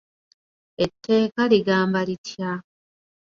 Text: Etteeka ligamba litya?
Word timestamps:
Etteeka 0.83 1.41
ligamba 1.51 1.99
litya? 2.07 2.51